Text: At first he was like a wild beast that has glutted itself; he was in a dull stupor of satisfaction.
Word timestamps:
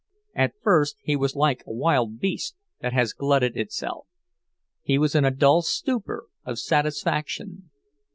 At 0.33 0.53
first 0.63 0.97
he 1.03 1.15
was 1.15 1.35
like 1.35 1.61
a 1.67 1.71
wild 1.73 2.19
beast 2.19 2.55
that 2.79 2.91
has 2.91 3.13
glutted 3.13 3.55
itself; 3.55 4.07
he 4.81 4.97
was 4.97 5.13
in 5.13 5.25
a 5.25 5.29
dull 5.29 5.61
stupor 5.61 6.25
of 6.43 6.57
satisfaction. 6.57 7.69